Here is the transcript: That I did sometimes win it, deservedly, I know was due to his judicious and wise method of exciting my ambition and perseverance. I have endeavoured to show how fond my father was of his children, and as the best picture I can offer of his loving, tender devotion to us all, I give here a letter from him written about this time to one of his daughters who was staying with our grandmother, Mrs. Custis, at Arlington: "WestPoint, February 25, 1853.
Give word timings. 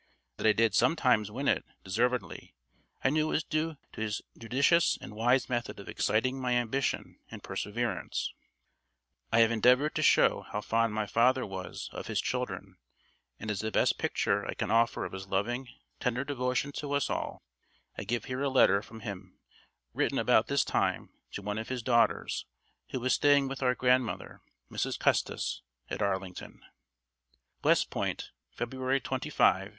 That 0.37 0.47
I 0.47 0.53
did 0.53 0.73
sometimes 0.73 1.29
win 1.29 1.47
it, 1.47 1.63
deservedly, 1.83 2.55
I 3.03 3.11
know 3.11 3.27
was 3.27 3.43
due 3.43 3.77
to 3.93 4.01
his 4.01 4.23
judicious 4.35 4.97
and 4.99 5.13
wise 5.13 5.47
method 5.47 5.79
of 5.79 5.87
exciting 5.87 6.41
my 6.41 6.53
ambition 6.53 7.19
and 7.29 7.43
perseverance. 7.43 8.33
I 9.31 9.41
have 9.41 9.51
endeavoured 9.51 9.93
to 9.93 10.01
show 10.01 10.41
how 10.41 10.61
fond 10.61 10.91
my 10.95 11.05
father 11.05 11.45
was 11.45 11.87
of 11.93 12.07
his 12.07 12.19
children, 12.19 12.77
and 13.39 13.51
as 13.51 13.59
the 13.59 13.69
best 13.69 13.99
picture 13.99 14.43
I 14.43 14.55
can 14.55 14.71
offer 14.71 15.05
of 15.05 15.11
his 15.11 15.27
loving, 15.27 15.67
tender 15.99 16.23
devotion 16.23 16.71
to 16.77 16.93
us 16.93 17.07
all, 17.07 17.43
I 17.95 18.03
give 18.03 18.25
here 18.25 18.41
a 18.41 18.49
letter 18.49 18.81
from 18.81 19.01
him 19.01 19.37
written 19.93 20.17
about 20.17 20.47
this 20.47 20.65
time 20.65 21.11
to 21.33 21.43
one 21.43 21.59
of 21.59 21.69
his 21.69 21.83
daughters 21.83 22.47
who 22.89 22.99
was 22.99 23.13
staying 23.13 23.47
with 23.49 23.61
our 23.61 23.75
grandmother, 23.75 24.41
Mrs. 24.71 24.97
Custis, 24.97 25.61
at 25.91 26.01
Arlington: 26.01 26.65
"WestPoint, 27.63 28.31
February 28.49 28.99
25, 28.99 29.41
1853. 29.41 29.69